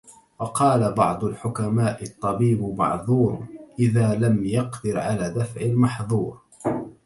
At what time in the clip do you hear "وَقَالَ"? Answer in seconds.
0.39-0.93